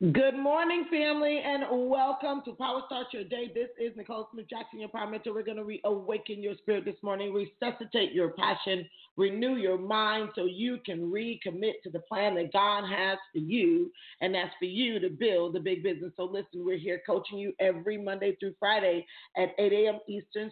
[0.00, 3.50] Good morning, family, and welcome to Power Start Your Day.
[3.54, 5.34] This is Nicola Smith Jackson, your Power Mentor.
[5.34, 10.46] We're going to reawaken your spirit this morning, resuscitate your passion, renew your mind so
[10.46, 13.92] you can recommit to the plan that God has for you,
[14.22, 16.12] and that's for you to build the big business.
[16.16, 19.06] So, listen, we're here coaching you every Monday through Friday
[19.36, 19.98] at 8 a.m.
[20.08, 20.50] Eastern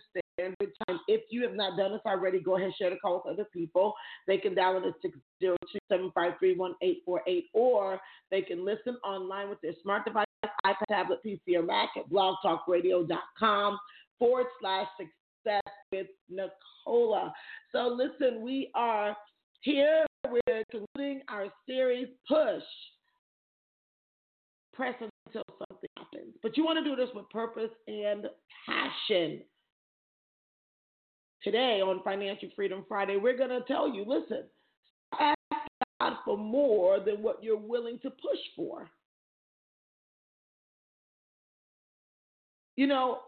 [0.59, 1.01] Standard Time.
[1.09, 3.48] If you have not done this already, go ahead and share the call with other
[3.52, 3.95] people.
[4.27, 5.57] They can download it 602
[5.88, 10.26] 753 1848, or they can listen online with their smart device,
[10.65, 13.79] iPad, tablet, PC, or Mac at blogtalkradio.com
[14.19, 17.32] forward slash success with Nicola.
[17.73, 19.16] So, listen, we are
[19.60, 20.04] here.
[20.29, 22.63] We're concluding our series, Push.
[24.74, 26.35] Press until something happens.
[26.43, 28.26] But you want to do this with purpose and
[28.66, 29.43] passion.
[31.43, 34.45] Today on Financial Freedom Friday, we're going to tell you listen,
[35.19, 35.39] ask
[36.01, 38.89] God for more than what you're willing to push for.
[42.77, 43.19] You know,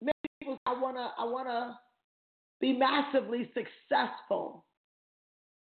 [0.00, 1.78] many people I wanna I wanna
[2.60, 4.64] be massively successful.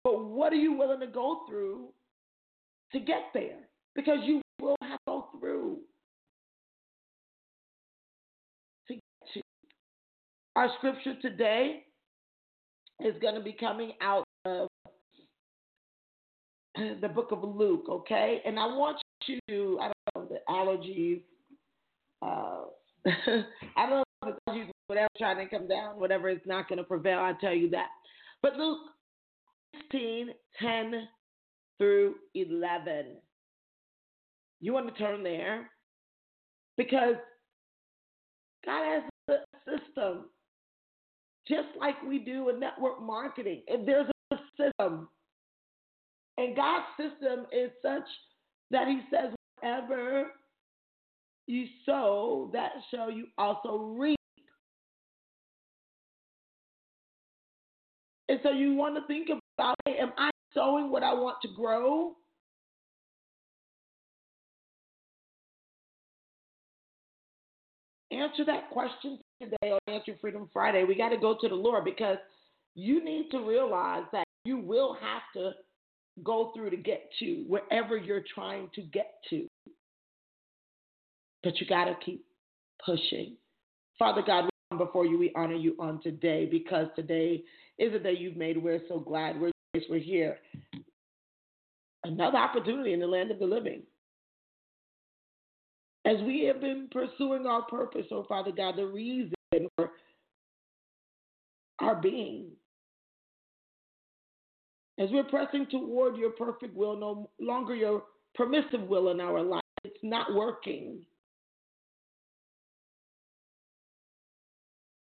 [0.06, 1.90] But what are you willing to go through
[2.94, 3.68] to get there?
[3.96, 4.99] Because you will have
[10.60, 11.84] Our scripture today
[13.00, 14.68] is going to be coming out of
[17.00, 18.42] the book of Luke, okay?
[18.46, 21.22] And I want you to, I don't know, the allergies,
[22.22, 22.66] uh,
[23.78, 26.84] I don't know the allergies, whatever, trying to come down, whatever is not going to
[26.84, 27.88] prevail, I tell you that.
[28.42, 28.80] But Luke
[29.94, 30.28] 16,
[30.62, 31.08] 10
[31.78, 33.16] through 11.
[34.60, 35.70] You want to turn there
[36.76, 37.16] because
[38.66, 40.26] God has a system,
[41.50, 43.64] just like we do in network marketing.
[43.68, 45.10] And there's a system,
[46.38, 48.08] and God's system is such
[48.72, 50.28] that He says, whatever
[51.48, 54.16] you sow, that shall you also reap.
[58.30, 61.48] And so you want to think about hey, am I sowing what I want to
[61.56, 62.14] grow?
[68.12, 70.84] Answer that question today on Answer Freedom Friday.
[70.84, 72.18] We got to go to the Lord because
[72.76, 75.52] you need to realize that you will have to
[76.24, 79.48] go through to get to wherever you're trying to get to.
[81.44, 82.26] But you got to keep
[82.86, 83.38] pushing.
[83.98, 85.18] Father God, we come before you.
[85.18, 87.44] We honor you on today because today
[87.78, 88.62] is a day you've made.
[88.62, 89.52] We're so glad we're,
[89.90, 90.38] we're here.
[92.04, 93.84] Another opportunity in the land of the living.
[96.10, 99.32] As we have been pursuing our purpose, oh Father God, the reason
[99.76, 99.92] for
[101.80, 102.48] our being,
[104.98, 109.62] as we're pressing toward your perfect will, no longer your permissive will in our life,
[109.84, 111.06] it's not working.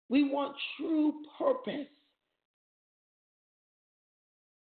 [0.08, 1.86] We want true purpose.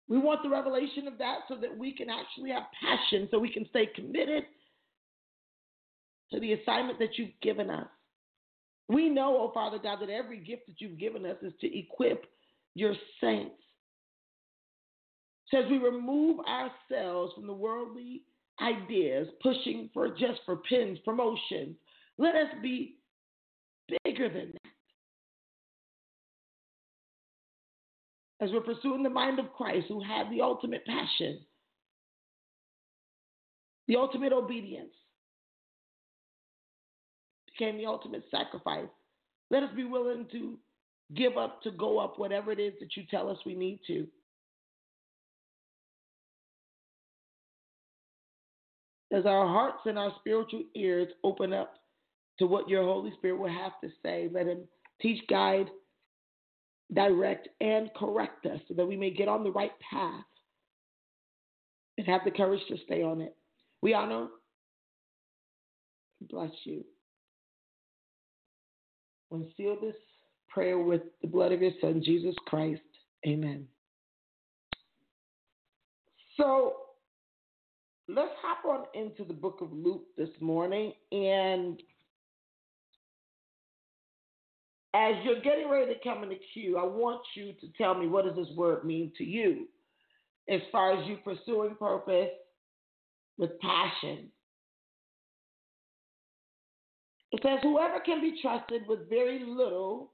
[0.08, 3.50] We want the revelation of that so that we can actually have passion, so we
[3.50, 4.44] can stay committed
[6.32, 7.86] to the assignment that you've given us.
[8.88, 12.26] We know, oh Father God, that every gift that you've given us is to equip
[12.74, 13.56] your saints.
[15.48, 18.22] So as we remove ourselves from the worldly
[18.60, 21.76] ideas, pushing for just for pins, promotions,
[22.18, 22.96] let us be
[24.04, 24.70] bigger than that.
[28.40, 31.40] As we're pursuing the mind of Christ, who had the ultimate passion,
[33.86, 34.92] the ultimate obedience,
[37.56, 38.88] became the ultimate sacrifice.
[39.50, 40.58] Let us be willing to
[41.14, 44.06] give up, to go up, whatever it is that you tell us we need to.
[49.12, 51.74] As our hearts and our spiritual ears open up
[52.38, 54.64] to what your Holy Spirit will have to say, let Him
[55.00, 55.68] teach, guide,
[56.92, 60.24] direct, and correct us so that we may get on the right path
[61.96, 63.36] and have the courage to stay on it.
[63.82, 64.26] We honor,
[66.28, 66.84] bless you.
[69.34, 69.96] And seal this
[70.48, 72.80] prayer with the blood of your Son, Jesus Christ.
[73.26, 73.66] Amen.
[76.36, 76.74] So
[78.08, 80.92] let's hop on into the book of Luke this morning.
[81.10, 81.82] And
[84.94, 88.06] as you're getting ready to come in the queue, I want you to tell me
[88.06, 89.66] what does this word mean to you
[90.48, 92.30] as far as you pursuing purpose
[93.38, 94.28] with passion.
[97.34, 100.12] It says, Whoever can be trusted with very little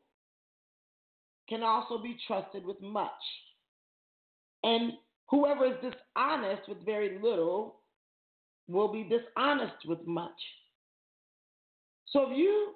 [1.50, 3.10] can also be trusted with much.
[4.64, 4.92] And
[5.28, 7.80] whoever is dishonest with very little
[8.68, 10.30] will be dishonest with much.
[12.06, 12.72] So if you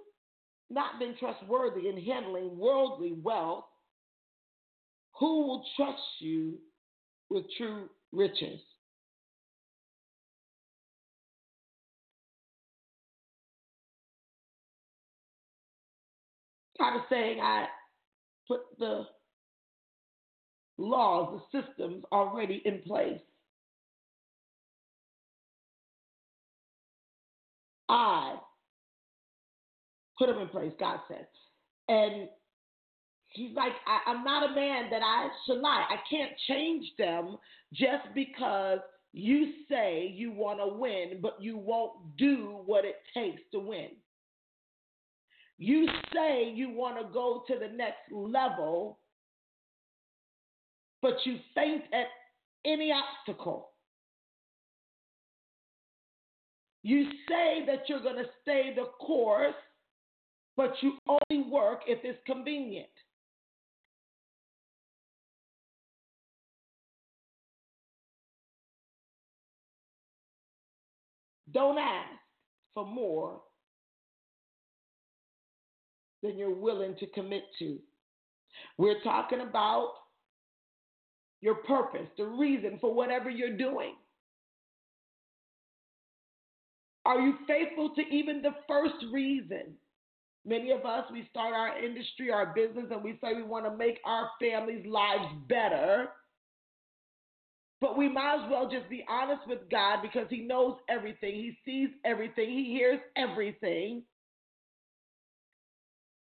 [0.69, 3.65] not been trustworthy in handling worldly wealth,
[5.19, 6.59] who will trust you
[7.31, 8.61] with true riches?
[16.79, 17.67] God is saying, I
[18.49, 19.05] put the
[20.79, 23.21] laws, the systems already in place.
[27.89, 28.37] I
[30.19, 31.27] put them in place, God says.
[31.89, 32.29] And
[33.29, 35.85] he's like, I, am not a man that I should lie.
[35.89, 37.37] I can't change them
[37.73, 38.79] just because
[39.13, 43.91] you say you want to win, but you won't do what it takes to win.
[45.59, 48.99] You say you want to go to the next level,
[51.01, 52.07] but you faint at
[52.65, 53.71] any obstacle.
[56.83, 59.55] You say that you're going to stay the course,
[60.57, 62.89] but you only work if it's convenient.
[71.53, 72.11] Don't ask
[72.75, 73.41] for more
[76.25, 77.79] than you're willing to commit to.
[78.79, 79.93] We're talking about
[81.41, 83.95] your purpose, the reason for whatever you're doing.
[87.05, 89.75] Are you faithful to even the first reason?
[90.47, 93.77] Many of us, we start our industry, our business, and we say we want to
[93.77, 96.09] make our families' lives better.
[97.83, 101.35] But we might as well just be honest with God because He knows everything.
[101.35, 102.49] He sees everything.
[102.49, 104.03] He hears everything.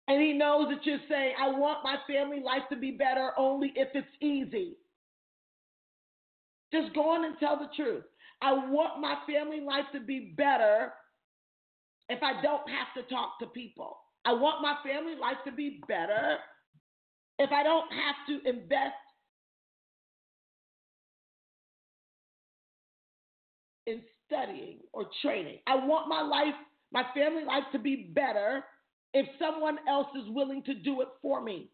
[0.09, 3.73] And He knows that you're saying, I want my family life to be better only
[3.77, 4.77] if it's easy.
[6.73, 8.05] Just go on and tell the truth.
[8.41, 10.93] I want my family life to be better
[12.09, 13.99] if I don't have to talk to people.
[14.25, 16.39] I want my family life to be better
[17.39, 18.95] if I don't have to invest
[23.87, 25.59] in studying or training.
[25.67, 26.55] I want my life,
[26.93, 28.65] my family life to be better
[29.15, 31.71] if someone else is willing to do it for me.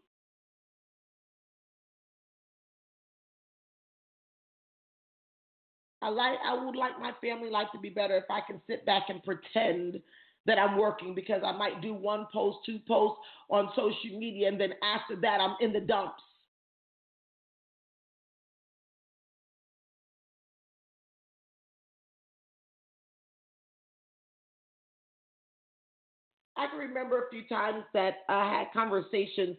[6.01, 8.85] I like I would like my family life to be better if I can sit
[8.85, 9.99] back and pretend
[10.45, 13.19] that I'm working because I might do one post, two posts
[13.49, 16.23] on social media, and then after that I'm in the dumps.
[26.59, 29.55] I can remember a few times that I had conversations.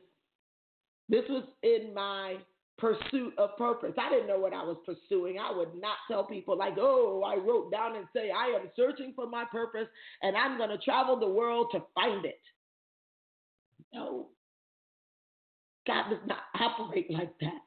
[1.09, 2.37] This was in my
[2.77, 3.95] pursuit of purpose.
[3.99, 5.39] I didn't know what I was pursuing.
[5.39, 9.15] I would not tell people, like, oh, I wrote down and say, I am searching
[9.17, 9.87] for my purpose
[10.23, 12.41] and I'm going to travel the world to find it.
[13.95, 14.29] No.
[15.87, 17.61] God does not operate like that.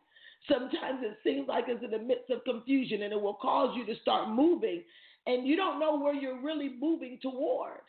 [0.48, 3.86] Sometimes it seems like it's in the midst of confusion and it will cause you
[3.86, 4.84] to start moving
[5.26, 7.82] and you don't know where you're really moving toward.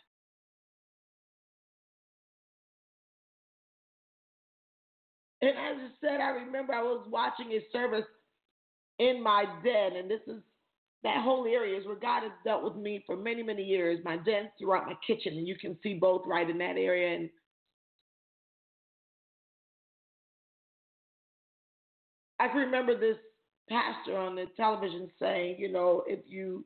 [5.44, 8.06] And as I said, I remember I was watching a service
[8.98, 10.40] in my den, and this is
[11.02, 14.00] that whole area is where God has dealt with me for many, many years.
[14.04, 17.14] My den throughout my kitchen, and you can see both right in that area.
[17.16, 17.30] And
[22.40, 23.18] I can remember this
[23.68, 26.64] pastor on the television saying, you know, if you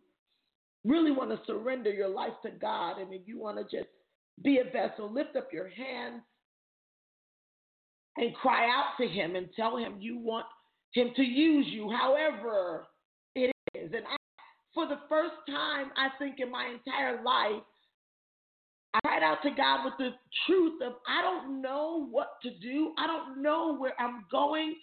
[0.84, 3.90] really want to surrender your life to God and if you want to just
[4.42, 6.22] be a vessel, lift up your hands
[8.18, 10.46] and cry out to him and tell him you want
[10.92, 12.86] him to use you however
[13.34, 13.90] it is.
[13.94, 14.16] And I,
[14.74, 17.62] for the first time, I think in my entire life,
[18.94, 20.10] I cried out to God with the
[20.46, 22.92] truth of I don't know what to do.
[22.98, 24.74] I don't know where I'm going,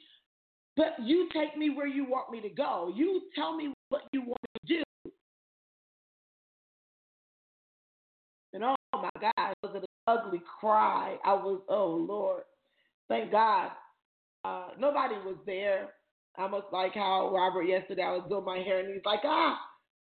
[0.77, 2.93] but you take me where you want me to go.
[2.95, 4.83] You tell me what you want to do.
[8.53, 11.17] And oh my God, it was an ugly cry.
[11.25, 12.43] I was, oh Lord.
[13.09, 13.71] Thank God.
[14.43, 15.89] Uh, nobody was there.
[16.37, 19.57] I Almost like how Robert yesterday I was doing my hair and he's like, ah,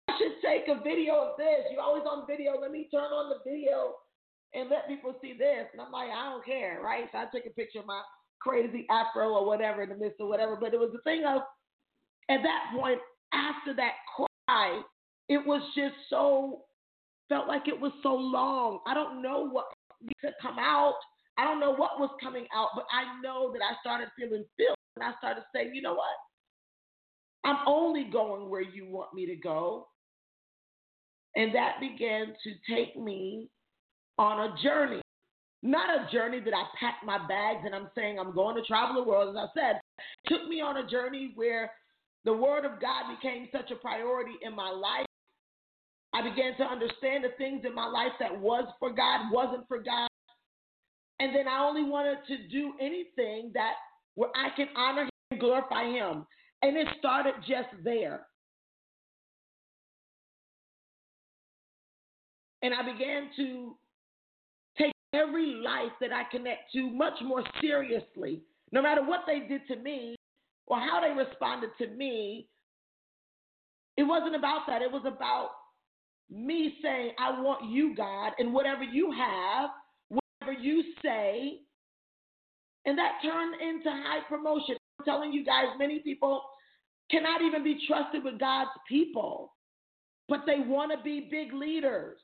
[0.09, 1.69] I should take a video of this.
[1.71, 2.59] You're always on video.
[2.61, 3.95] Let me turn on the video
[4.55, 5.67] and let people see this.
[5.73, 7.05] And I'm like, I don't care, right?
[7.13, 8.01] So I took a picture of my
[8.41, 10.57] crazy afro or whatever in the midst of whatever.
[10.57, 11.43] But it was the thing of,
[12.31, 12.99] at that point,
[13.33, 14.81] after that cry,
[15.29, 16.63] it was just so,
[17.29, 18.81] felt like it was so long.
[18.87, 19.67] I don't know what
[20.21, 20.97] could come out.
[21.39, 24.77] I don't know what was coming out, but I know that I started feeling filled
[24.97, 26.17] and I started saying, you know what?
[27.45, 29.89] I'm only going where you want me to go.
[31.35, 33.49] And that began to take me
[34.19, 35.01] on a journey.
[35.63, 39.03] Not a journey that I packed my bags and I'm saying I'm going to travel
[39.03, 39.81] the world, as I said.
[40.27, 41.71] Took me on a journey where
[42.25, 45.07] the Word of God became such a priority in my life.
[46.13, 49.79] I began to understand the things in my life that was for God, wasn't for
[49.79, 50.09] God.
[51.21, 53.75] And then I only wanted to do anything that
[54.15, 56.27] where I can honor him and glorify him.
[56.63, 58.27] And it started just there.
[62.63, 63.77] And I began to
[64.79, 68.43] take every life that I connect to much more seriously.
[68.71, 70.17] No matter what they did to me
[70.67, 72.49] or how they responded to me,
[73.97, 74.81] it wasn't about that.
[74.81, 75.51] It was about
[76.31, 79.71] me saying, I want you, God, and whatever you have,
[80.43, 81.61] whatever you say,
[82.85, 84.77] and that turned into high promotion.
[84.99, 86.43] I'm telling you guys, many people
[87.11, 89.55] cannot even be trusted with God's people,
[90.29, 92.19] but they want to be big leaders.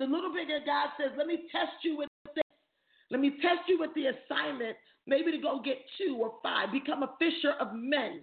[0.00, 2.44] The little bigger God says, Let me test you with this.
[3.10, 6.72] Let me test you with the assignment, maybe to go get two or five.
[6.72, 8.22] Become a fisher of men.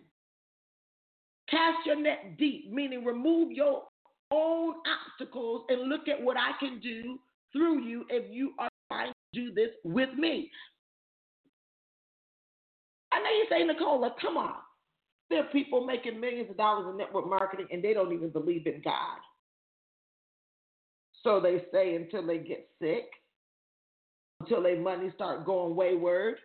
[1.49, 3.83] Cast your net deep, meaning remove your
[4.31, 7.19] own obstacles and look at what I can do
[7.51, 10.49] through you if you are trying to do this with me.
[13.11, 14.53] I know you say, Nicola, come on.
[15.29, 18.67] There are people making millions of dollars in network marketing and they don't even believe
[18.67, 19.19] in God.
[21.23, 23.09] So they say until they get sick,
[24.39, 26.37] until their money start going wayward,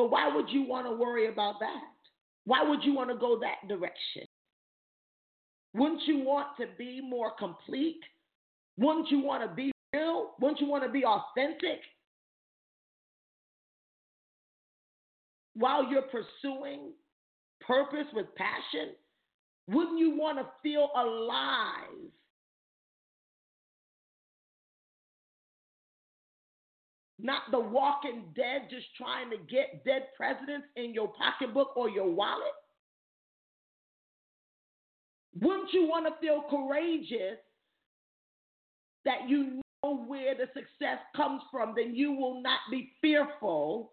[0.00, 1.82] But why would you want to worry about that?
[2.46, 4.22] Why would you want to go that direction?
[5.74, 8.00] Wouldn't you want to be more complete?
[8.78, 10.30] Wouldn't you want to be real?
[10.40, 11.80] Wouldn't you want to be authentic?
[15.52, 16.92] While you're pursuing
[17.60, 18.94] purpose with passion,
[19.68, 22.08] wouldn't you want to feel alive?
[27.22, 32.10] Not the walking dead just trying to get dead presidents in your pocketbook or your
[32.10, 32.52] wallet?
[35.40, 37.38] Wouldn't you want to feel courageous
[39.04, 41.74] that you know where the success comes from?
[41.76, 43.92] Then you will not be fearful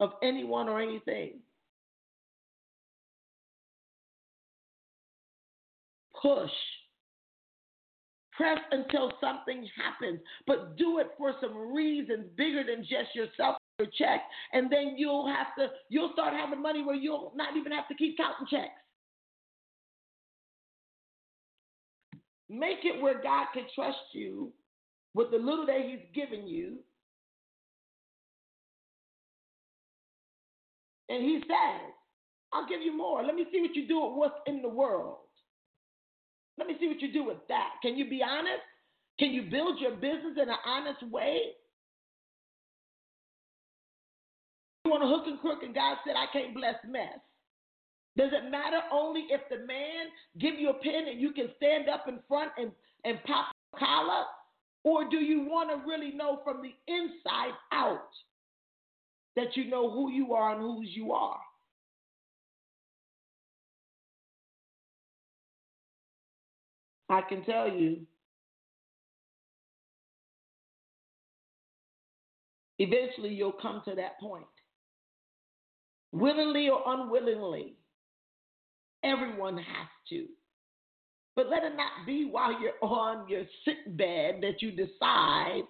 [0.00, 1.40] of anyone or anything.
[6.20, 6.50] Push
[8.36, 13.88] Press until something happens, but do it for some reasons bigger than just yourself your
[13.98, 14.22] check,
[14.52, 17.94] and then you'll have to you'll start having money where you'll not even have to
[17.94, 18.70] keep counting checks.
[22.48, 24.52] Make it where God can trust you
[25.14, 26.78] with the little that He's given you.
[31.08, 31.92] And He says,
[32.52, 33.22] I'll give you more.
[33.24, 35.16] Let me see what you do with what's in the world.
[36.62, 37.70] Let me see what you do with that.
[37.82, 38.62] Can you be honest?
[39.18, 41.40] Can you build your business in an honest way?
[44.84, 47.18] You want to hook and crook, and God said, I can't bless mess.
[48.16, 50.06] Does it matter only if the man
[50.38, 52.70] give you a pen and you can stand up in front and,
[53.04, 54.22] and pop a collar?
[54.84, 58.08] Or do you want to really know from the inside out
[59.34, 61.40] that you know who you are and whose you are?
[67.12, 67.98] I can tell you,
[72.78, 74.46] eventually you'll come to that point.
[76.12, 77.74] Willingly or unwillingly,
[79.04, 80.26] everyone has to.
[81.36, 85.64] But let it not be while you're on your sick bed that you decide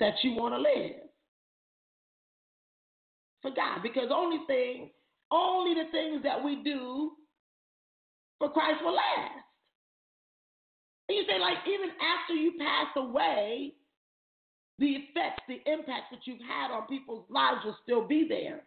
[0.00, 1.02] that you want to live
[3.42, 3.82] for God.
[3.82, 4.90] Because only thing,
[5.30, 7.12] only the things that we do
[8.38, 9.51] for Christ will last.
[11.12, 13.74] You say, like, even after you pass away,
[14.78, 18.62] the effects, the impact that you've had on people's lives will still be there.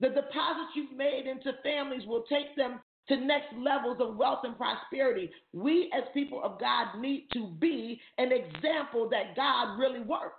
[0.00, 4.56] The deposits you've made into families will take them to next levels of wealth and
[4.56, 5.30] prosperity.
[5.52, 10.36] We, as people of God, need to be an example that God really works.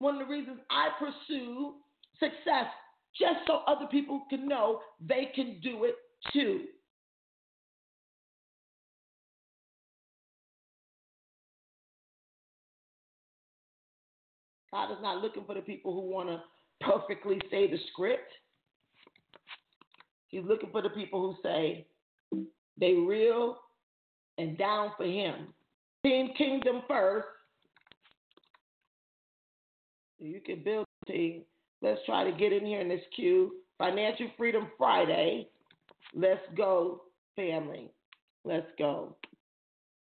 [0.00, 1.74] One of the reasons I pursue
[2.18, 2.66] success,
[3.16, 5.94] just so other people can know they can do it
[6.32, 6.62] too.
[14.72, 16.40] God is not looking for the people who want to
[16.80, 18.32] perfectly say the script.
[20.28, 21.86] He's looking for the people who say
[22.78, 23.58] they real
[24.38, 25.48] and down for him.
[26.04, 27.26] Team kingdom first.
[30.20, 31.42] You can build a team.
[31.80, 33.52] Let's try to get in here in this queue.
[33.78, 35.48] Financial Freedom Friday.
[36.14, 37.04] Let's go,
[37.36, 37.90] family.
[38.44, 39.16] Let's go.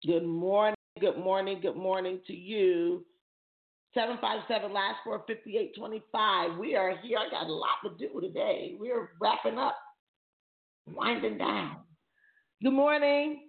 [0.06, 3.04] Good morning, good morning, good morning to you.
[3.94, 6.58] 757 last 5825.
[6.58, 7.18] We are here.
[7.18, 8.76] I got a lot to do today.
[8.78, 9.76] We're wrapping up,
[10.86, 11.78] winding down.
[12.62, 13.45] Good morning.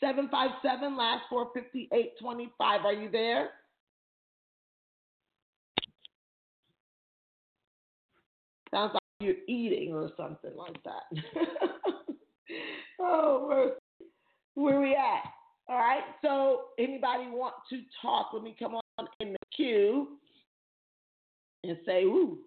[0.00, 2.84] 757 last 45825.
[2.84, 3.50] Are you there?
[8.72, 11.22] Sounds like you're eating or something like that.
[13.00, 13.72] oh.
[14.54, 15.24] Where we at?
[15.68, 16.02] All right.
[16.22, 18.30] So, anybody want to talk?
[18.32, 20.18] Let me come on in the queue
[21.62, 22.38] and say, "Ooh,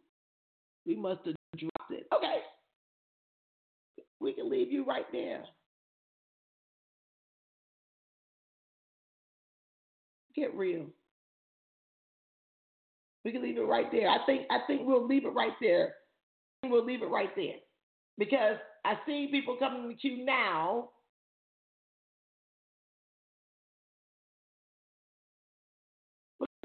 [0.86, 2.40] we must have dropped it." Okay.
[4.20, 5.44] We can leave you right there.
[10.36, 10.86] Get real.
[13.24, 14.10] We can leave it right there.
[14.10, 15.96] I think I think we'll leave it right there.
[16.66, 17.56] We'll leave it right there.
[18.18, 20.90] Because I see people coming to you now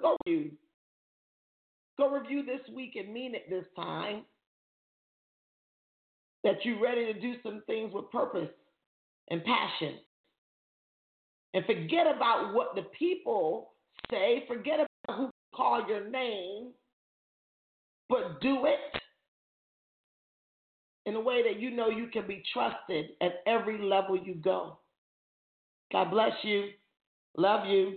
[0.00, 0.50] Go review.
[1.96, 4.22] Go review this week and mean it this time.
[6.44, 8.48] That you're ready to do some things with purpose
[9.30, 9.98] and passion.
[11.54, 13.70] And forget about what the people
[14.10, 14.44] say.
[14.46, 16.68] Forget about who call your name.
[18.08, 19.00] But do it
[21.06, 24.78] in a way that you know you can be trusted at every level you go.
[25.90, 26.68] God bless you.
[27.36, 27.96] Love you.